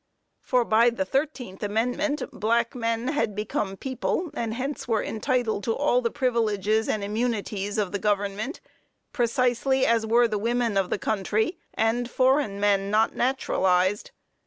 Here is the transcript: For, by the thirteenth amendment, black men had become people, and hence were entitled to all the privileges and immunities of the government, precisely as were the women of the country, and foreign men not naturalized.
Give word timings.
For, 0.39 0.65
by 0.65 0.89
the 0.89 1.05
thirteenth 1.05 1.61
amendment, 1.61 2.23
black 2.33 2.73
men 2.73 3.09
had 3.09 3.35
become 3.35 3.77
people, 3.77 4.31
and 4.33 4.55
hence 4.55 4.87
were 4.87 5.03
entitled 5.03 5.63
to 5.65 5.75
all 5.75 6.01
the 6.01 6.09
privileges 6.09 6.89
and 6.89 7.03
immunities 7.03 7.77
of 7.77 7.91
the 7.91 7.99
government, 7.99 8.61
precisely 9.13 9.85
as 9.85 10.03
were 10.07 10.27
the 10.27 10.39
women 10.39 10.75
of 10.75 10.89
the 10.89 10.97
country, 10.97 11.59
and 11.75 12.09
foreign 12.09 12.59
men 12.59 12.89
not 12.89 13.15
naturalized. 13.15 14.09